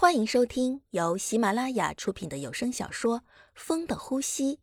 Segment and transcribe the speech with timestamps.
[0.00, 3.18] 欢迎收听由喜马拉雅出品的有声小说
[3.52, 4.54] 《风的呼吸》，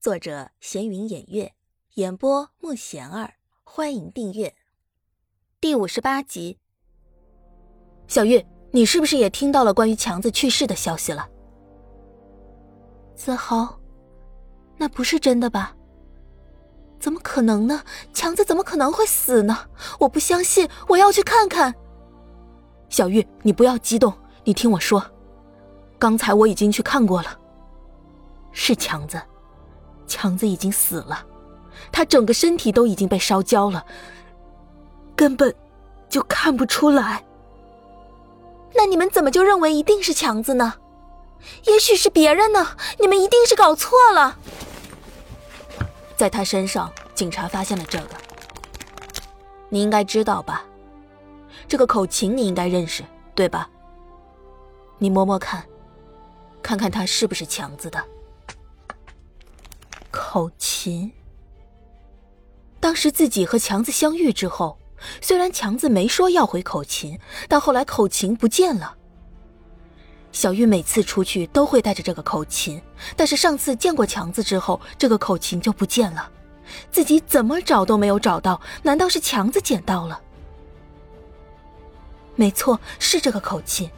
[0.00, 1.52] 作者闲云掩月，
[1.94, 3.34] 演播慕贤儿。
[3.62, 4.52] 欢迎订阅
[5.60, 6.58] 第五十八集。
[8.08, 11.28] 小玉，你是不是也听到了关于强子去世的消息了？
[13.14, 13.78] 子豪，
[14.78, 15.76] 那不是真的吧？
[16.98, 17.84] 怎么可能呢？
[18.12, 19.70] 强子怎么可能会死呢？
[20.00, 21.72] 我不相信，我要去看看。
[22.88, 24.12] 小玉，你不要激动，
[24.44, 25.04] 你听我说，
[25.98, 27.38] 刚才我已经去看过了，
[28.50, 29.20] 是强子，
[30.06, 31.24] 强子已经死了。
[31.90, 33.84] 他整个身体都已经被烧焦了，
[35.14, 35.54] 根本
[36.08, 37.24] 就看不出来。
[38.74, 40.74] 那你们怎么就认为一定是强子呢？
[41.66, 42.76] 也许是别人呢？
[42.98, 44.38] 你们一定是搞错了。
[46.16, 48.14] 在他身上，警察发现了这个，
[49.68, 50.64] 你应该知道吧？
[51.68, 53.04] 这个口琴你应该认识，
[53.34, 53.68] 对吧？
[55.02, 55.66] 你摸摸看，
[56.62, 58.00] 看看它是不是强子的
[60.12, 61.10] 口琴。
[62.78, 64.78] 当时自己和强子相遇之后，
[65.20, 67.18] 虽然强子没说要回口琴，
[67.48, 68.96] 但后来口琴不见了。
[70.30, 72.80] 小玉每次出去都会带着这个口琴，
[73.16, 76.30] 但是上次见过强子之后，这个口琴就不见了，
[76.92, 80.20] 自己怎么找都没有找到，难道是强子捡到了？
[82.36, 83.90] 没错，是这个口琴。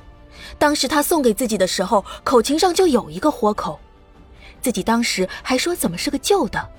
[0.59, 3.79] 当时他送给自己的时候，口琴上就有一个豁口，
[4.61, 6.71] 自己当时还说怎么是个旧的。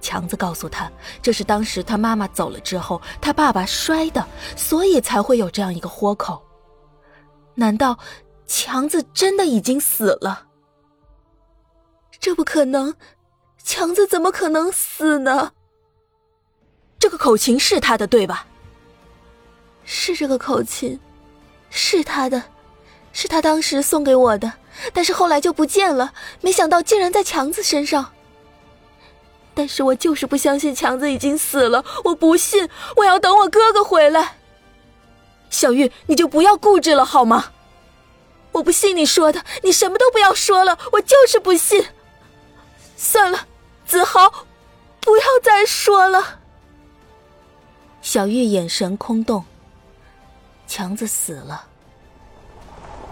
[0.00, 0.90] 强子告诉他，
[1.22, 6.42] 这是当时他妈妈走了之后，他爸爸摔的，所以才会有这样一个豁口。
[7.54, 7.96] 难道
[8.46, 10.46] 强子真的已经死了？
[12.18, 12.94] 这不可能，
[13.62, 15.52] 强子怎么可能死呢？
[16.98, 18.46] 这个口琴是他的，对吧？
[19.84, 20.98] 是这个口琴，
[21.68, 22.42] 是他的，
[23.22, 24.54] 是他当时送给我的，
[24.92, 26.12] 但是后来就不见了。
[26.40, 28.12] 没想到竟然在强子身上。
[29.54, 34.38] 但是我就是不相信强子已经死了，我不信，我要等我哥哥回来。
[35.50, 37.52] 小玉，你就不要固执了好吗？
[38.50, 41.86] 我不信你说的，你什么都不要说了，我就是不信。
[42.96, 43.46] 算了，
[43.86, 44.46] 子豪，
[45.00, 46.40] 不要再说了。
[48.00, 49.44] 小玉眼神空洞。
[50.66, 51.66] 强子死了，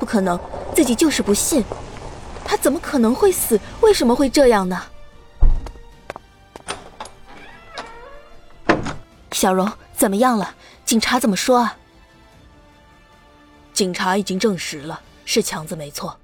[0.01, 0.41] 不可能，
[0.75, 1.63] 自己就是不信，
[2.43, 3.61] 他怎么可能会死？
[3.83, 4.83] 为什么会这样呢？
[9.33, 10.55] 小荣，怎么样了？
[10.87, 11.77] 警察怎么说啊？
[13.75, 16.19] 警察已经证实了，是强子没错。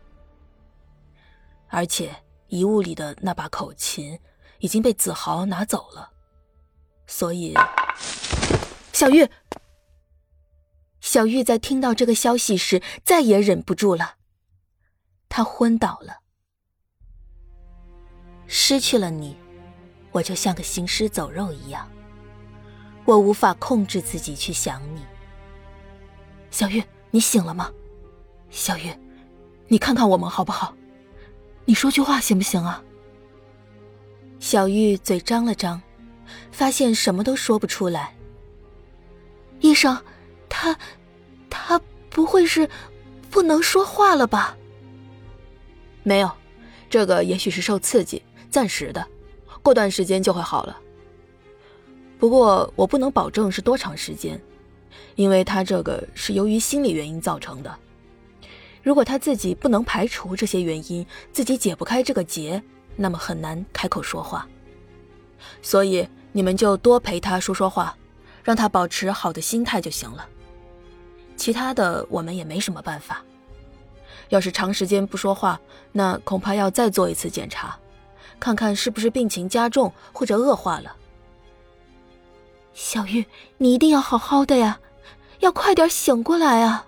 [1.69, 2.17] 而且
[2.49, 4.19] 遗物里的那把口琴
[4.61, 6.11] 已经被子豪拿走了，
[7.07, 7.55] 所以
[8.93, 9.29] 小玉，
[11.17, 14.17] 小玉在听到这个消息时再也忍不住了，
[15.31, 16.19] 她昏倒了。
[18.47, 19.35] 失去了你，
[20.13, 21.91] 我就像个行尸走肉一样。
[23.07, 25.01] 我无法控制自己去想你，
[26.51, 27.73] 小玉，你醒了吗？
[28.51, 28.95] 小玉，
[29.69, 30.77] 你看看我们好不好？
[31.65, 32.85] 你说句话行不行啊？
[34.39, 35.81] 小玉嘴张了张，
[36.53, 38.15] 发现什么都说不出来。
[39.61, 39.99] 医生，
[40.51, 40.79] 他，
[42.17, 42.67] 不会是
[43.31, 44.57] 不能说话了吧？
[46.03, 46.31] 没有，
[46.89, 49.07] 这个也许是受刺激，暂时的，
[49.63, 50.81] 过段时间就会好了。
[52.19, 54.41] 不过我不能保证是多长时间，
[55.15, 57.79] 因为他这个是由于心理原因造成的。
[58.83, 62.63] 如果他自己不能排除这些原因，自己解不开这个结，
[62.97, 64.49] 那么很难开口说话。
[65.61, 67.95] 所以你们就多陪他说说话，
[68.43, 70.27] 让他保持好的心态就行了。
[71.37, 73.23] 其他的我们也没什么办法。
[74.31, 75.61] 要是长时间不说话，
[75.93, 77.79] 那恐怕要再做一次检查，
[78.41, 80.97] 看看是不是病情加重或者恶化了。
[82.75, 83.25] 小玉，
[83.59, 84.81] 你一定要好好的呀，
[85.39, 86.87] 要快点醒过来啊！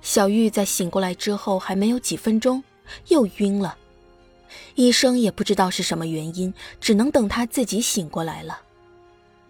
[0.00, 2.62] 小玉在醒过来之后还没有几分钟，
[3.08, 3.76] 又晕了。
[4.76, 8.60] 医生也不知道是什么原因，只能等她自己醒过来了。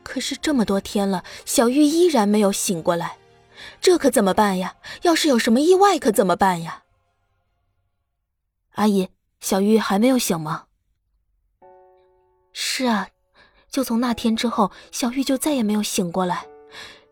[0.02, 3.17] 可是这么多天了，小玉依然没有醒过来，
[3.80, 4.76] 这可怎么办呀？
[5.02, 6.84] 要是有什么意外，可怎么办呀？
[8.72, 9.08] 阿姨，
[9.40, 10.66] 小玉还没有醒吗？
[12.52, 13.08] 是啊。
[13.70, 16.46] 就从那天之后，小玉就再也没有醒过来。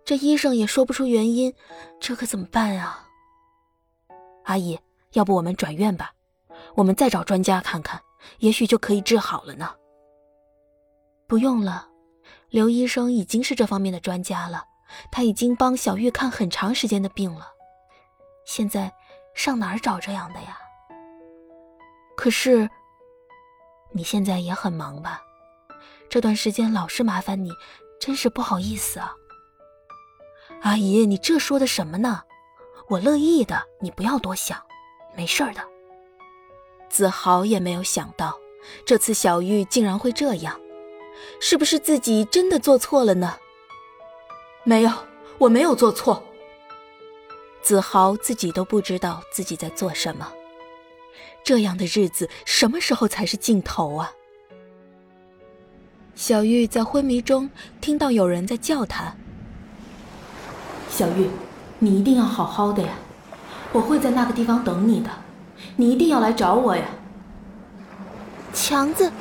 [0.07, 1.53] 这医生也说不出原因，
[2.01, 3.07] 这可怎么办啊？
[4.45, 4.79] 阿姨，
[5.13, 6.15] 要不我们转院吧？
[6.75, 8.01] 我们再找专家看看，
[8.39, 9.75] 也许就可以治好了呢。
[11.27, 11.89] 不用了，
[12.49, 14.65] 刘医生已经是这方面的专家了，
[15.11, 17.49] 他已经帮小玉看很长时间的病了。
[18.45, 18.93] 现在
[19.35, 20.59] 上哪儿找这样的呀？
[22.17, 22.69] 可是，
[23.93, 25.23] 你现在也很忙吧？
[26.09, 27.51] 这段时间老是麻烦你，
[28.01, 29.13] 真是不好意思啊。
[30.63, 32.23] 阿姨，你这说的什么呢？
[32.89, 34.63] 我乐意的，你不要多想，
[35.17, 35.61] 没事儿的。
[36.89, 38.39] 子豪也没有想到，
[38.87, 40.59] 这次小玉竟然会这样，
[41.41, 43.37] 是不是自己真的做错了呢？
[44.69, 44.91] 没有，
[45.39, 46.21] 我没有做错。
[47.63, 50.27] 子豪自己都不知道自己在做什么，
[51.45, 54.11] 这样的日子什么时候才是尽头啊？
[56.17, 57.49] 小玉在昏迷中
[57.81, 59.15] 听到有人在叫她
[60.91, 61.31] ：“小玉，
[61.79, 62.89] 你一定要好好的呀，
[63.73, 65.09] 我会在那个地方等你的。”
[65.77, 66.85] 你一定要来找我呀，
[68.53, 69.13] 强子，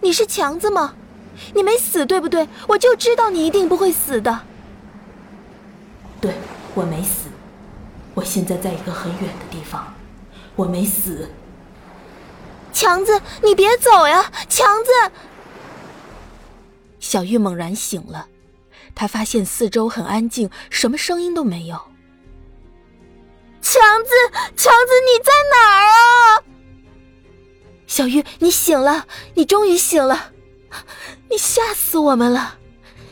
[0.00, 0.94] 你是强子吗？
[1.54, 2.48] 你没死对不对？
[2.68, 4.42] 我就知道你一定不会死的。
[6.74, 7.28] 对，我没死，
[8.14, 9.92] 我现在在一个很远的地方，
[10.56, 11.30] 我没死。
[12.72, 14.90] 强子，你别走呀，强子！
[16.98, 18.26] 小玉猛然醒了，
[18.94, 21.76] 她发现四周很安静，什么声音都没有。
[23.60, 24.10] 强子，
[24.56, 26.42] 强子，你在哪儿啊？
[27.86, 30.32] 小玉，你醒了，你终于醒了，
[31.30, 32.58] 你吓死我们了！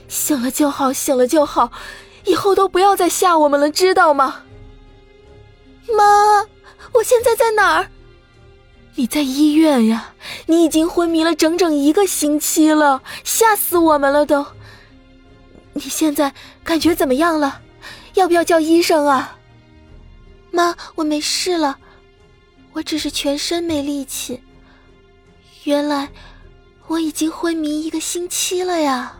[0.09, 1.71] 醒了就好，醒了就好，
[2.25, 4.43] 以后都不要再吓我们了，知道吗？
[5.97, 6.47] 妈，
[6.93, 7.89] 我现在在哪儿？
[8.97, 10.15] 你在医院呀！
[10.47, 14.45] 你已经昏迷了整整一个星期了，吓死我们了都！
[15.73, 17.61] 你现在感觉怎么样了？
[18.15, 19.39] 要不要叫医生啊？
[20.51, 21.79] 妈，我没事了，
[22.73, 24.43] 我只是全身没力气。
[25.65, 26.09] 原来
[26.89, 29.20] 我已经昏迷一个星期了呀！